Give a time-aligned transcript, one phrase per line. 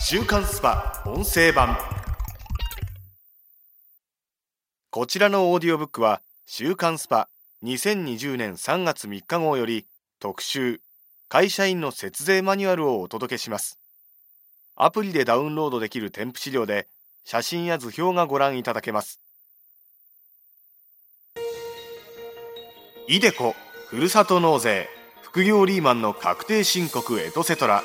[0.00, 1.02] 週刊 SPA!
[1.06, 1.76] 音声版。
[4.90, 7.28] こちらのオーディオブックは週刊 SPA!
[7.62, 9.86] 2020年3月3日号より
[10.20, 10.80] 特集。
[11.28, 13.78] 会社員の節税マニュアルをお届けします。
[14.76, 16.86] アプリでダウンロードできる添付資料で
[17.24, 19.20] 写真や図表がご覧いただけます。
[23.08, 23.54] iDeCo
[23.88, 24.88] ふるさと納税。
[25.22, 27.82] 副業リーマンの確定申告エトセトラ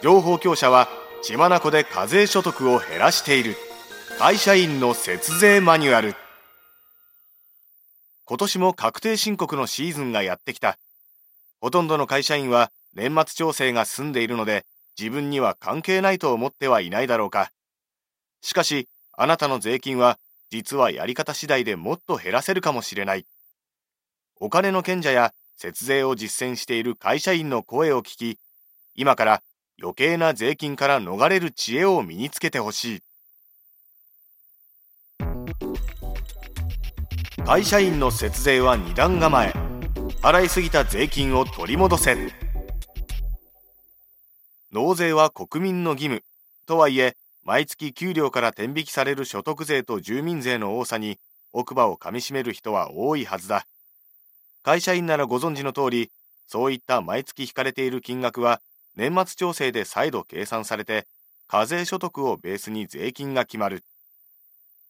[0.00, 0.88] 情報強者は
[1.22, 3.56] 血眼で課税所得を減らしている。
[4.18, 6.14] 会社員の節税マニュアル。
[8.24, 10.78] 今年も確定申告のシーズンがやってきた。
[11.60, 14.64] ほとんどの会社員は年末調整が済んでいるので
[14.98, 17.50] 自分には関係ないと思ってはいないだろうか。
[18.40, 20.18] しかしあなたの税金は
[20.50, 23.26] 実はやり方次第でもっと減らせるかもしれない。
[24.40, 28.38] お金の賢者や節税を実践している会社員の声を聞き、
[28.94, 29.42] 今から
[29.80, 33.02] 余計な税金から逃れる知恵を身につけてほしい。
[37.44, 39.52] 会社員の節税は二段構え。
[40.20, 42.16] 払いすぎた税金を取り戻せ。
[44.72, 46.24] 納税は国民の義務。
[46.66, 51.18] とはいえ、毎月給料から転引きされる所得税と住民税の多さに
[51.52, 53.64] 奥歯をかみしめる人は多いはずだ。
[54.64, 56.10] 会社員ならご存知の通り、
[56.48, 58.60] そういった毎月引かれている金額は、
[58.98, 61.06] 年末調整で再度計算されて、
[61.46, 63.84] 課税所得をベースに税金が決まる。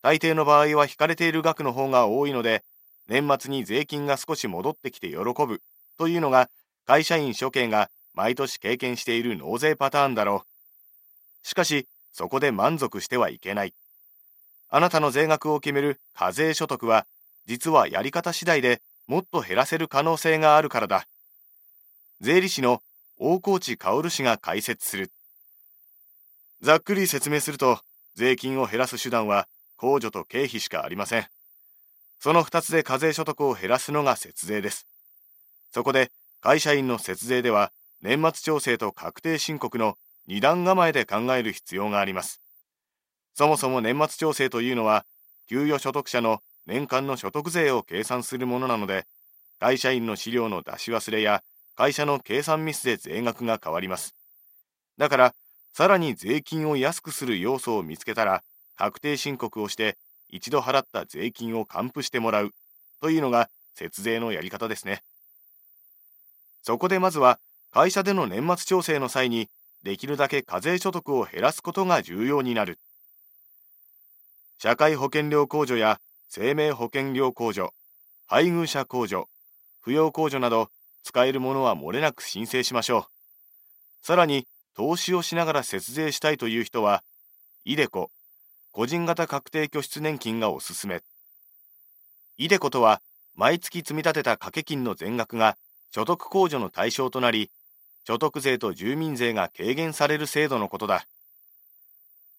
[0.00, 2.64] 大抵の場合は引かれている額の方が多いので、
[3.06, 5.60] 年末に税金が少し戻ってきて喜ぶ
[5.98, 6.48] というのが、
[6.86, 10.46] 会社員諸経が毎年経験している納税パターンだろ
[11.44, 11.46] う。
[11.46, 13.74] しかし、そこで満足してはいけない。
[14.70, 17.06] あなたの税額を決める課税所得は、
[17.44, 21.06] 実はやり方次第でもっと減らせる可能性があるからだ。
[22.22, 22.82] 税理士の
[23.20, 25.10] 大河内薫氏が解説する。
[26.62, 27.80] ざっくり説明すると、
[28.14, 31.26] 税金を減らす手段は控除と経費しかありません。
[32.20, 34.86] その2つで課税所得を減らすのが節税です。
[35.72, 39.96] そこで会社員の節税では年末調整と確定申告の
[40.26, 42.40] 二段構えで考える必要があります。
[43.34, 45.04] そもそも年末調整というのは
[45.48, 49.06] 給与所得者の年間の所得税を計算するものなので、
[49.58, 51.42] 会社員の資料の出し忘れや
[51.78, 54.16] 会社の計算ミスで税額が変わります。
[54.96, 55.34] だから、
[55.72, 58.42] さらに税金を安くする要素を見つけたら、
[58.74, 59.96] 確定申告をして
[60.28, 62.50] 一度払った税金を還付してもらう
[63.00, 65.04] というのが節税のやり方ですね。
[66.64, 67.38] そこでまずは
[67.70, 69.48] 会社での年末調整の際に
[69.84, 72.80] できるだけ課税所得を減らすことが重要になる。
[74.58, 77.72] 社会保険料控除や生命保険料控除、
[78.26, 79.28] 配偶者控除、
[79.86, 80.70] 扶養控除など
[81.02, 83.04] 使えるものは漏れなく申請しましょう。
[84.06, 87.02] さらに、投資をしながら節税したいという人は、
[87.64, 88.10] イデコ、
[88.72, 91.02] 個人型確定拠出年金がおすすめ。
[92.36, 93.02] イデコとは、
[93.34, 95.56] 毎月積み立てた掛け金の全額が
[95.90, 97.50] 所得控除の対象となり、
[98.04, 101.06] 所得税と住民税が軽減される制度のことだ。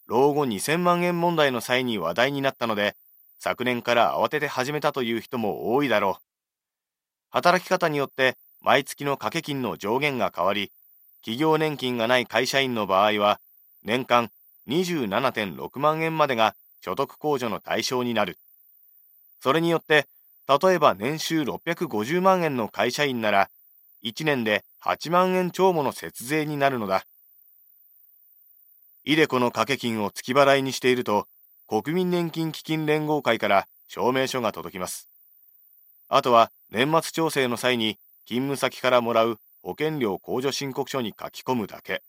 [0.08, 2.96] 老後2000万円問題の際に話題になったので、
[3.40, 6.24] 昨年から慌てて始めたという人も多いだろう。
[7.30, 10.72] 働き方によって毎月の掛け金の上限が変わり、
[11.22, 13.40] 企業年金がない会社員の場合は、
[13.84, 14.32] 年間
[14.68, 18.38] 27.6万円までが所得控除の対象になる。
[19.42, 20.08] それによって、
[20.48, 23.50] 例えば年収650万円の会社員なら、
[24.04, 27.06] 1年で8万円超もの節税になるのだ。
[29.06, 31.28] イデコの掛け金を月払いにしていると、
[31.68, 35.08] 国民年金基金連合会から証明書が届きます。
[36.08, 37.98] あとは年末調整の際に
[38.30, 42.04] 勤務先からもらう保険料控除申告書に書き込むだけ。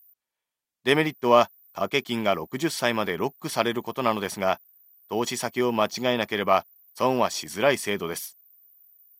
[0.84, 4.60] デメリットは掛け金が60歳までロックされることなのですが、
[5.08, 8.36] 投資先を間違えなければ損はしづらい制度です。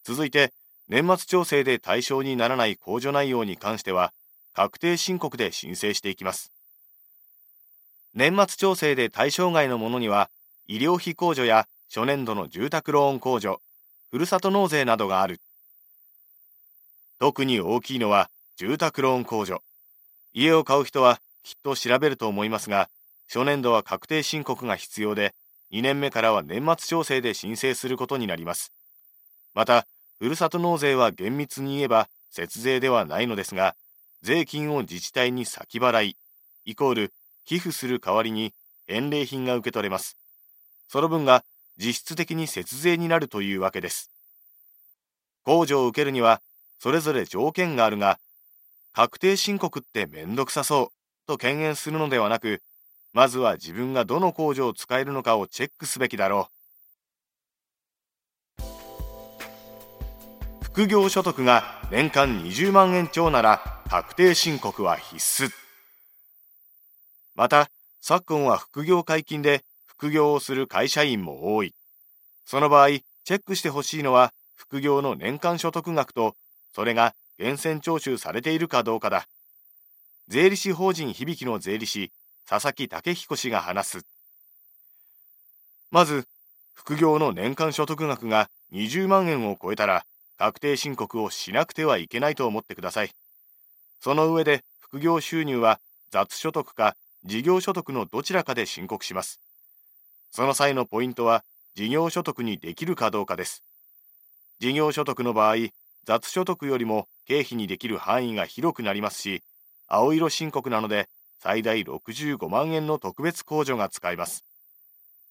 [0.04, 0.52] 続いて、
[0.90, 4.12] 年末調整で対象にならない控除内容に関しては、
[4.52, 6.52] 確定申告で申請していきます。
[8.12, 10.28] 年末調整で対象外のものには、
[10.66, 13.62] 医療費控除や初年度の住宅ローン控除、
[14.10, 15.40] ふるさと納税などがある。
[17.20, 19.62] 特に大きいのは住宅ローン控除。
[20.32, 22.88] 家を買う人はきっと調べると思いますが、
[23.28, 25.34] 初年度は確定申告が必要で、
[25.70, 28.72] 2年目からは年末調整で申請することになります。
[29.52, 29.86] また、
[30.18, 33.76] ふるさと納税は厳密に言えば節税ではないのですが、
[34.22, 36.16] 税金を自治体に先払い、
[36.64, 37.12] イコール
[37.44, 38.54] 寄付する代わりに
[38.86, 40.16] 返礼品が受け取れます。
[40.88, 41.44] その分が
[41.76, 44.10] 実質的に節税になるというわけです。
[45.44, 46.40] 控除を受けるには
[46.80, 48.18] それぞれ条件があるが、
[48.94, 50.88] 確定申告ってめんどくさそう
[51.26, 52.62] と敬遠するのではなく、
[53.12, 56.48] まずは自分がどの控除を使えるのかをチェックすべきだろ
[58.58, 58.62] う。
[60.64, 65.50] 副業所得が年間20万円超なら確定申告は必須。
[67.34, 67.68] また、
[68.00, 71.74] 昨今は副業解禁で副業をする会社員も多い。
[72.46, 76.36] その場合、チェックしてほしいのは副業の年間所得額と、
[76.72, 79.26] それが源泉徴収されているかどうかだ。
[80.28, 82.12] 税理士法人響の税理士、
[82.48, 84.06] 佐々木武彦氏が話す。
[85.90, 86.26] まず、
[86.72, 90.04] 副業の年間所得額が20万円を超えたら、
[90.38, 93.10] 確定申告をしなくてはいけないと思ってください。
[94.00, 95.80] その上で、副業収入は
[96.10, 99.40] 雑所得か事業所得のどちらかで申告します。
[100.30, 101.44] その際のポイントは、
[101.74, 103.62] 事業所得にできるかどうかです。
[104.58, 105.56] 事業所得の場合、
[106.04, 109.42] 雑所得よりも経費にできる範囲が広くなりますし、
[109.86, 111.08] 青色申告なので
[111.38, 114.44] 最大65万円の特別控除が使えます。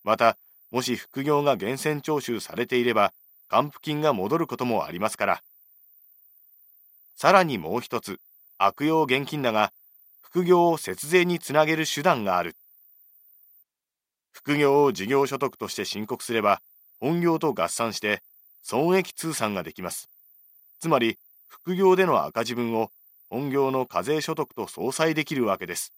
[0.04, 0.38] また、
[0.72, 3.14] もし副業が源泉徴収されていれば、
[3.48, 5.44] 還付金が戻ることもありますから。
[7.16, 8.20] さらにもう一つ、
[8.58, 9.72] 悪用現金だが、
[10.22, 12.56] 副業を節税につなげる手段がある。
[14.32, 16.62] 副業を事業所得として申告すれば、
[17.00, 18.22] 本業と合算して
[18.62, 20.10] 損益通算ができます。
[20.80, 21.18] つまり、
[21.48, 22.92] 副業での赤字分を
[23.30, 25.94] 本業の課税所得と相殺できるわけです。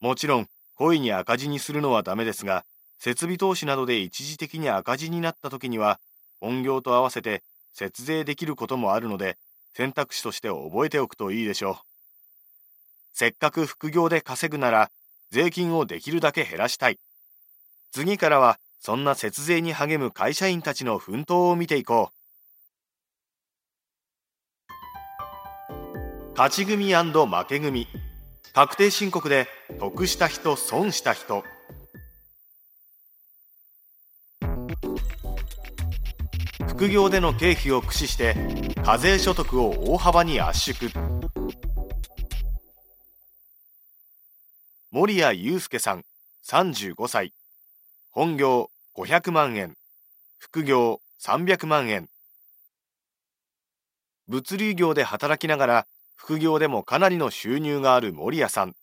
[0.00, 2.64] もちろん、故意に赤字にするのはダメですが、
[2.98, 6.00] 設備投資などで一時的に赤字になった時には、
[6.40, 7.42] 本業と合わせて
[7.72, 9.36] 節税できることもあるので、
[9.74, 11.76] 選択肢として覚えておくといいでしょう。
[13.12, 14.90] せっかく副業で稼ぐなら、
[15.30, 16.98] 税金をできるだけ減らしたい。
[17.92, 22.23] 次からは、そんな節税に励む会社員たちの奮闘を見ていこう。
[26.36, 27.86] 勝ち組負け組。
[28.54, 29.46] 確定申告で
[29.78, 31.44] 得した人損した人。
[36.66, 38.34] 副業での経費を駆使して
[38.84, 40.90] 課税所得を大幅に圧縮。
[44.90, 46.04] 守谷祐介さん
[46.44, 47.32] 35歳。
[48.10, 49.76] 本業500万円。
[50.38, 52.08] 副業300万円。
[54.26, 58.74] 物流業で働きながら副業でもかなりの収入がある森谷さん。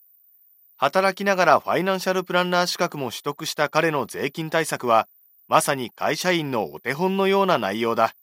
[0.76, 5.06] 働きながらファイナンシャルプランナー資格も取得した彼の税金対策は、
[5.48, 8.14] まさに会社員のお手本のような内容だ。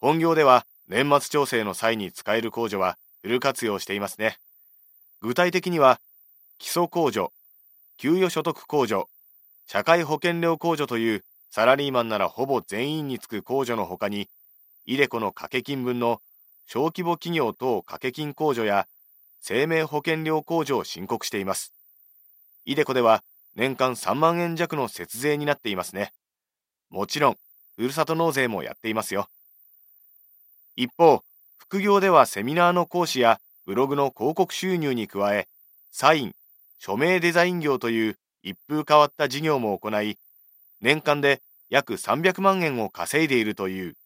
[0.00, 4.38] 本業では年末調整の際に使える控除はフル活用していますね。
[5.20, 6.00] 具体的には、
[6.58, 7.32] 基礎控除、
[7.98, 9.08] 給与所得控除、
[9.66, 14.28] 社会保険料控除というサラリーマンならほぼ全員につく控除のほかに、
[14.86, 16.20] イデコの掛け金分の
[16.66, 18.86] 小規模企業等掛け金控除や
[19.40, 21.72] 生命保険料控除を申告しています。
[22.64, 23.22] イデコでは
[23.54, 26.12] 年間3万円弱の節税になっていますね。
[26.90, 27.36] もちろん、
[27.76, 29.28] ふるさと納税もやっていますよ。
[30.76, 31.22] 一方、
[31.58, 35.48] 副業ではセミナーの講師やブログの広告収入に加え、
[35.90, 36.32] サイン、
[36.78, 40.18] 署名デザイン業という一風変わった事業も行い、
[40.80, 43.96] 年間で約300万円を稼いでいるという。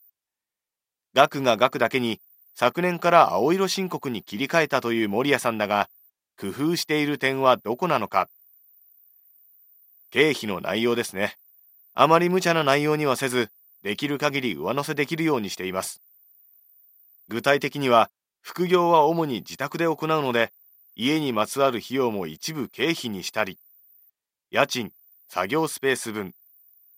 [1.15, 2.21] 額が額だけに
[2.59, 5.91] 昨年から青色申告に切り替えたという守屋さんだが、
[6.41, 8.31] 工夫している点はどこなのか。
[10.11, 11.37] 経費の内容ですね。
[11.93, 13.51] あまり無茶な内容にはせず、
[13.83, 16.01] できる限り上乗せできるようにしています。
[17.29, 18.11] 具体的には、
[18.41, 20.51] 副業は主に自宅で行うので、
[20.95, 23.59] 家にまつわる費用も一部経費にしたり、
[24.51, 24.93] 家賃、
[25.29, 26.33] 作業スペース分、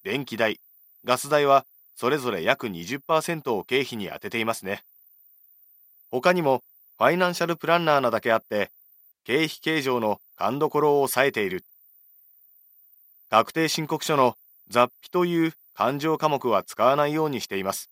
[0.05, 0.61] 電気代、
[1.05, 4.85] ガス代はそれぞれ約20%を経費に充てていますね。
[6.11, 6.63] 他にも
[6.97, 8.71] ファイナンシャルプランナーなだけあって、
[9.25, 11.65] 経費計上の勘どころを抑えている。
[13.31, 14.37] 確定申告書の
[14.69, 17.91] 雑費という勘定科目は使わないようにしています。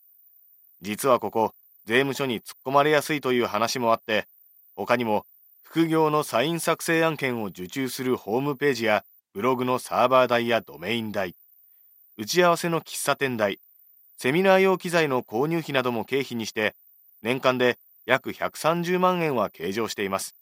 [0.80, 1.52] 実はここ、
[1.84, 4.26] 税務署に突っ込まれやすいという話もあって、
[4.74, 5.24] 他にも
[5.62, 9.04] 副業のサイン作成案件を受注するホームページや
[9.34, 11.34] ブログのサーバー代やドメイン代、
[12.16, 13.60] 打ち合わせの喫茶店代、
[14.16, 16.74] セミナー用機材の購入費なども経費にして、
[17.22, 20.34] 年間で約130万円は計上しています。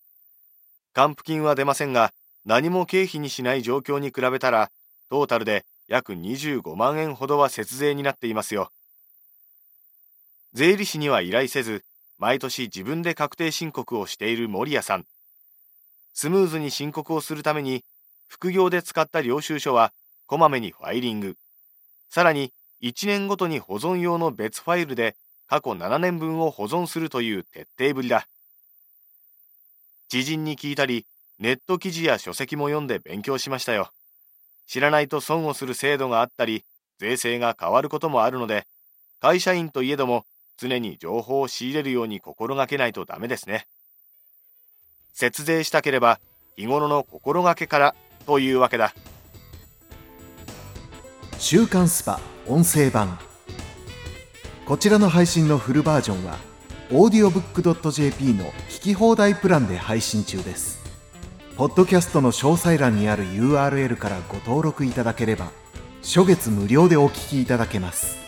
[0.92, 2.12] 還付金は出ませんが、
[2.44, 4.71] 何も経費にしない状況に比べたら、
[5.11, 8.71] トータルで約25万円ほどは節税になっていますよ。
[10.52, 11.85] 税理士には依頼せず、
[12.18, 15.04] 毎年自分で確定申告をしている守屋さん。
[16.12, 17.83] スムーズに申告をするために、
[18.28, 19.92] 副業で使った領収書は
[20.26, 21.37] こまめにファイリング。
[22.09, 22.52] さらに、
[22.83, 25.16] 1年ごとに保存用の別ファイルで
[25.54, 28.26] 過去7年分を保存するという徹底ぶりだ。
[30.08, 31.06] 知人に聞いたり、
[31.38, 33.92] ネット記事や書籍も読んで勉強しましたよ。
[34.66, 36.64] 知らないと損をする制度があったり、
[36.99, 38.66] 税制が変わることもあるので、
[39.20, 40.25] 会社員といえども
[40.56, 43.68] 常に情報を仕入れるように心がけないとダメですね。
[45.12, 46.18] 節税したければ
[46.56, 47.94] 日頃の心がけから
[48.26, 48.92] というわけだ。
[51.38, 52.18] 週刊スパ
[52.49, 53.16] 音声版
[54.66, 56.38] こちらの配信のフルバージョンは
[56.88, 60.83] audiobook.jp の聞き放題プランで配信中です。
[61.59, 65.50] ポッドキャストの詳細欄にある URL からご登録いただければ
[66.02, 68.24] 初月無料でお聞きいただけます。